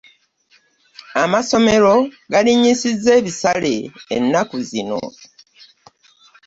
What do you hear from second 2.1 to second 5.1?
galinnyisizza ebisale ennaku zino.